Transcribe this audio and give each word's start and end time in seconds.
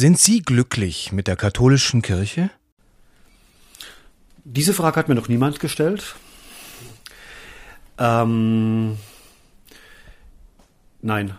Sind 0.00 0.18
Sie 0.18 0.40
glücklich 0.40 1.12
mit 1.12 1.26
der 1.26 1.36
katholischen 1.36 2.00
Kirche? 2.00 2.48
Diese 4.44 4.72
Frage 4.72 4.96
hat 4.96 5.10
mir 5.10 5.14
noch 5.14 5.28
niemand 5.28 5.60
gestellt. 5.60 6.16
Ähm, 7.98 8.96
nein. 11.02 11.34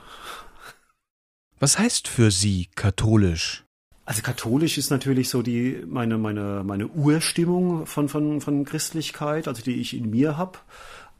Was 1.60 1.80
heißt 1.80 2.08
für 2.08 2.30
Sie 2.30 2.68
katholisch? 2.76 3.64
Also 4.06 4.22
katholisch 4.22 4.78
ist 4.78 4.92
natürlich 4.92 5.30
so 5.30 5.42
die 5.42 5.82
meine 5.88 6.20
meine 6.20 6.64
meine 6.64 6.88
Urstimmung 6.88 7.88
von 7.88 8.10
von 8.10 8.42
von 8.42 8.64
Christlichkeit, 8.64 9.48
also 9.48 9.64
die 9.64 9.82
ich 9.82 9.96
in 9.96 10.12
mir 10.12 10.38
habe. 10.38 10.60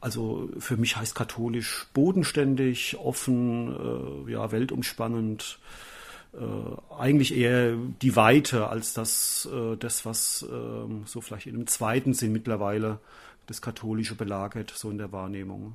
Also 0.00 0.48
für 0.60 0.76
mich 0.76 0.96
heißt 0.96 1.16
katholisch 1.16 1.88
bodenständig, 1.92 2.98
offen, 2.98 4.26
äh, 4.28 4.30
ja 4.30 4.52
weltumspannend. 4.52 5.58
Äh, 6.34 6.98
eigentlich 6.98 7.36
eher 7.36 7.74
die 8.00 8.16
Weite 8.16 8.68
als 8.68 8.94
das 8.94 9.46
äh, 9.52 9.76
das 9.76 10.06
was 10.06 10.42
äh, 10.42 11.04
so 11.04 11.20
vielleicht 11.20 11.46
in 11.46 11.56
einem 11.56 11.66
zweiten 11.66 12.14
Sinn 12.14 12.32
mittlerweile 12.32 13.00
das 13.46 13.60
katholische 13.60 14.14
belagert 14.14 14.72
so 14.74 14.90
in 14.90 14.96
der 14.96 15.12
Wahrnehmung. 15.12 15.74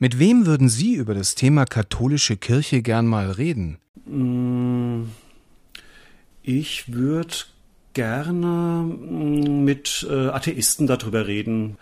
Mit 0.00 0.18
wem 0.18 0.46
würden 0.46 0.68
Sie 0.68 0.94
über 0.94 1.14
das 1.14 1.36
Thema 1.36 1.64
katholische 1.64 2.36
Kirche 2.36 2.82
gern 2.82 3.06
mal 3.06 3.30
reden? 3.30 3.78
Mm, 4.04 5.10
ich 6.42 6.92
würde 6.92 7.34
gerne 7.94 8.82
mm, 8.82 9.64
mit 9.64 10.04
äh, 10.10 10.28
Atheisten 10.28 10.88
darüber 10.88 11.28
reden. 11.28 11.78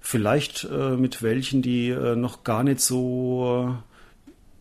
Vielleicht 0.00 0.64
äh, 0.64 0.96
mit 0.96 1.22
welchen, 1.22 1.60
die 1.60 1.94
noch 2.16 2.44
gar 2.44 2.62
nicht 2.62 2.80
so 2.80 3.76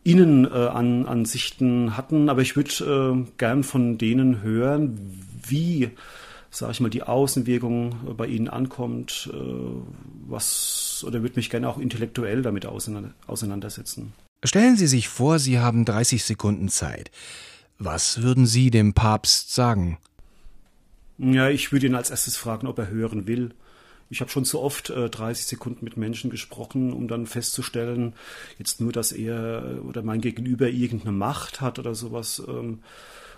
Innenansichten 0.05 1.97
hatten. 1.97 2.29
Aber 2.29 2.41
ich 2.41 2.55
würde 2.55 3.25
gern 3.37 3.63
von 3.65 3.97
denen 3.97 4.41
hören, 4.41 4.97
wie 5.45 5.91
sage 6.49 6.71
ich 6.71 6.79
mal, 6.79 6.89
die 6.89 7.03
Außenwirkung 7.03 8.15
bei 8.15 8.27
Ihnen 8.27 8.47
ankommt, 8.47 9.29
was 10.25 11.03
oder 11.05 11.21
würde 11.21 11.35
mich 11.35 11.49
gerne 11.49 11.67
auch 11.67 11.77
intellektuell 11.77 12.41
damit 12.43 12.65
auseinandersetzen. 12.65 14.13
Stellen 14.45 14.77
Sie 14.77 14.87
sich 14.87 15.09
vor, 15.09 15.37
Sie 15.37 15.59
haben 15.59 15.83
30 15.83 16.23
Sekunden 16.23 16.69
Zeit. 16.69 17.11
Was 17.77 18.21
würden 18.21 18.45
Sie 18.45 18.71
dem 18.71 18.93
Papst 18.93 19.53
sagen? 19.53 19.97
Ja, 21.17 21.49
ich 21.49 21.73
würde 21.73 21.87
ihn 21.87 21.95
als 21.95 22.09
erstes 22.09 22.37
fragen, 22.37 22.67
ob 22.67 22.79
er 22.79 22.89
hören 22.89 23.27
will. 23.27 23.51
Ich 24.15 24.21
habe 24.21 24.31
schon 24.31 24.45
zu 24.45 24.61
oft 24.61 24.91
äh, 24.91 25.09
30 25.09 25.45
Sekunden 25.45 25.83
mit 25.83 25.97
Menschen 25.97 26.29
gesprochen, 26.29 26.93
um 26.93 27.09
dann 27.09 27.27
festzustellen, 27.27 28.13
jetzt 28.57 28.79
nur, 28.79 28.93
dass 28.93 29.11
er 29.11 29.81
oder 29.83 30.03
mein 30.03 30.21
Gegenüber 30.21 30.69
irgendeine 30.69 31.11
Macht 31.11 31.59
hat 31.59 31.79
oder 31.79 31.95
sowas. 31.95 32.41
Ähm, 32.47 32.79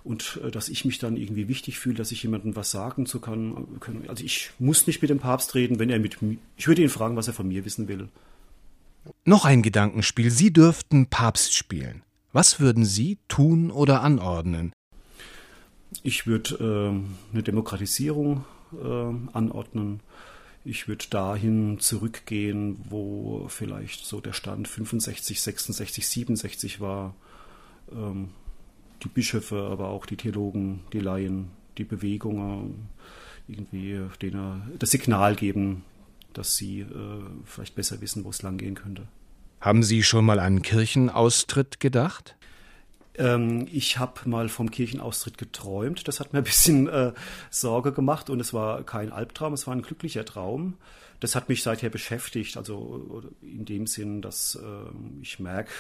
und 0.04 0.40
äh, 0.46 0.52
dass 0.52 0.70
ich 0.70 0.86
mich 0.86 1.00
dann 1.00 1.18
irgendwie 1.18 1.48
wichtig 1.48 1.80
fühle, 1.80 1.96
dass 1.96 2.12
ich 2.12 2.22
jemandem 2.22 2.56
was 2.56 2.70
sagen 2.70 3.08
zu 3.08 3.20
kann. 3.20 3.66
Also 4.08 4.24
ich 4.24 4.52
muss 4.60 4.86
nicht 4.86 5.02
mit 5.02 5.10
dem 5.10 5.18
Papst 5.18 5.56
reden, 5.56 5.80
wenn 5.80 5.90
er 5.90 5.98
mit 5.98 6.22
mir. 6.22 6.38
Ich 6.58 6.68
würde 6.68 6.84
ihn 6.84 6.90
fragen, 6.90 7.16
was 7.16 7.28
er 7.28 7.34
von 7.34 7.48
mir 7.48 7.66
wissen 7.66 7.88
will. 7.88 8.10
Noch 9.26 9.46
ein 9.46 9.64
Gedankenspiel. 9.64 10.30
Sie 10.30 10.54
dürften 10.54 11.08
Papst 11.08 11.56
spielen. 11.56 12.04
Was 12.34 12.60
würden 12.60 12.86
Sie 12.86 13.18
tun 13.28 13.72
oder 13.72 14.04
anordnen? 14.04 14.74
Ich 16.04 16.28
würde 16.28 16.54
äh, 16.94 17.34
eine 17.34 17.42
Demokratisierung 17.42 18.46
äh, 18.74 19.36
anordnen. 19.36 20.02
Ich 20.68 20.90
würde 20.90 21.06
dahin 21.10 21.80
zurückgehen, 21.80 22.78
wo 22.90 23.48
vielleicht 23.48 24.06
so 24.06 24.20
der 24.20 24.34
Stand 24.34 24.68
65, 24.68 25.42
66, 25.42 26.06
67 26.06 26.82
war. 26.82 27.16
Ähm, 27.90 28.32
die 29.02 29.08
Bischöfe, 29.08 29.70
aber 29.72 29.88
auch 29.88 30.06
die 30.06 30.18
Theologen, 30.18 30.82
die 30.92 31.00
Laien, 31.00 31.52
die 31.78 31.86
Bewegungen 31.86 32.90
irgendwie 33.48 34.02
denen 34.22 34.74
das 34.78 34.92
Signal 34.92 35.36
geben, 35.36 35.84
dass 36.34 36.58
sie 36.58 36.82
äh, 36.82 36.86
vielleicht 37.46 37.76
besser 37.76 38.02
wissen, 38.02 38.26
wo 38.26 38.30
es 38.30 38.42
langgehen 38.42 38.76
könnte. 38.76 39.08
Haben 39.62 39.84
Sie 39.84 40.04
schon 40.04 40.26
mal 40.26 40.40
an 40.40 40.62
Kirchenaustritt 40.62 41.80
gedacht? 41.80 42.36
Ähm, 43.18 43.68
ich 43.72 43.98
habe 43.98 44.28
mal 44.30 44.50
vom 44.50 44.72
Kirchenaustritt 44.72 45.38
geträumt. 45.38 46.08
Das 46.08 46.20
hat 46.20 46.34
mir 46.34 46.40
ein 46.40 46.46
bisschen 46.46 46.88
äh, 46.88 47.14
Sorge 47.50 47.92
gemacht 47.92 48.30
und 48.30 48.40
es 48.40 48.54
war 48.54 48.84
kein 48.84 49.12
Albtraum, 49.12 49.54
es 49.54 49.68
war 49.68 49.76
ein 49.76 49.82
glücklicher 49.82 50.26
Traum. 50.26 50.76
Das 51.20 51.36
hat 51.36 51.50
mich 51.50 51.64
seither 51.64 51.90
beschäftigt, 51.90 52.58
also 52.58 53.24
in 53.42 53.66
dem 53.66 53.88
Sinn, 53.88 54.22
dass 54.22 54.56
äh, 54.56 55.22
ich 55.22 55.40
merke, 55.40 55.72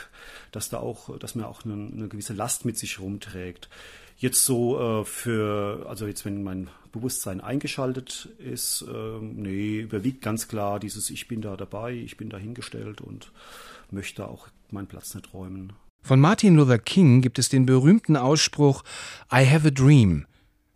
dass 0.51 0.69
da 0.69 0.79
auch, 0.79 1.15
dass 1.19 1.35
man 1.35 1.45
auch 1.45 1.63
eine, 1.63 1.73
eine 1.73 2.07
gewisse 2.07 2.33
Last 2.33 2.65
mit 2.65 2.77
sich 2.77 2.99
rumträgt. 2.99 3.69
Jetzt 4.17 4.45
so 4.45 4.79
äh, 4.79 5.05
für, 5.05 5.85
also 5.87 6.07
jetzt 6.07 6.25
wenn 6.25 6.41
mein 6.41 6.71
Bewusstsein 6.91 7.39
eingeschaltet 7.39 8.29
ist, 8.39 8.81
äh, 8.81 9.19
nee, 9.21 9.81
überwiegt 9.81 10.23
ganz 10.23 10.47
klar 10.47 10.79
dieses 10.79 11.11
Ich 11.11 11.27
bin 11.27 11.41
da 11.41 11.55
dabei, 11.55 11.93
ich 11.93 12.17
bin 12.17 12.31
dahingestellt 12.31 13.01
und 13.01 13.31
möchte 13.91 14.27
auch 14.27 14.47
meinen 14.71 14.87
Platz 14.87 15.13
nicht 15.13 15.33
räumen. 15.35 15.73
Von 16.07 16.21
Martin 16.21 16.55
Luther 16.55 16.79
King 16.79 17.19
gibt 17.19 17.37
es 17.37 17.49
den 17.49 17.65
berühmten 17.65 18.15
Ausspruch 18.15 18.85
I 19.29 19.45
have 19.45 19.67
a 19.67 19.71
dream. 19.71 20.25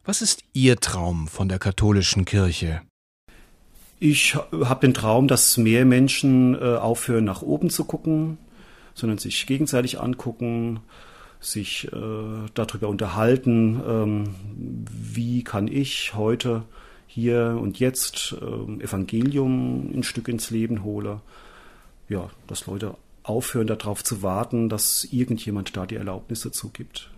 Was 0.04 0.22
ist 0.22 0.44
Ihr 0.52 0.76
Traum 0.76 1.30
von 1.30 1.48
der 1.48 1.58
katholischen 1.58 2.26
Kirche? 2.26 2.82
Ich 4.02 4.36
habe 4.36 4.82
den 4.82 4.94
Traum, 4.94 5.30
dass 5.30 5.56
mehr 5.56 5.86
Menschen 5.86 6.56
äh, 6.56 6.76
aufhören, 6.76 7.24
nach 7.24 7.44
oben 7.44 7.70
zu 7.70 7.86
gucken, 7.86 8.40
sondern 8.94 9.20
sich 9.20 9.48
gegenseitig 9.48 10.02
angucken, 10.02 10.82
sich 11.40 11.88
äh, 11.94 12.50
darüber 12.54 12.90
unterhalten, 12.90 13.82
ähm, 13.88 14.36
wie 14.54 15.46
kann 15.46 15.70
ich 15.70 16.14
heute 16.14 16.64
hier 17.08 17.58
und 17.58 17.80
jetzt 17.80 18.36
äh, 18.42 18.84
Evangelium 18.84 19.94
ein 19.96 20.04
Stück 20.04 20.28
ins 20.28 20.50
Leben 20.50 20.84
hole. 20.84 21.22
Ja, 22.10 22.30
dass 22.48 22.66
Leute 22.66 22.96
aufhören, 23.24 23.68
darauf 23.68 24.04
zu 24.04 24.22
warten, 24.22 24.70
dass 24.70 25.06
irgendjemand 25.06 25.76
da 25.76 25.86
die 25.86 25.96
Erlaubnis 25.96 26.42
dazu 26.42 26.70
gibt. 26.70 27.12